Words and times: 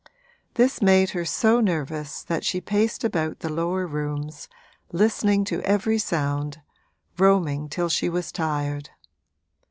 This 0.55 0.81
made 0.81 1.11
her 1.11 1.25
so 1.25 1.59
nervous 1.61 2.23
that 2.23 2.43
she 2.43 2.59
paced 2.59 3.03
about 3.03 3.41
the 3.41 3.53
lower 3.53 3.85
rooms, 3.85 4.49
listening 4.91 5.45
to 5.45 5.61
every 5.61 5.99
sound, 5.99 6.59
roaming 7.19 7.69
till 7.69 7.87
she 7.87 8.09
was 8.09 8.31
tired. 8.31 8.89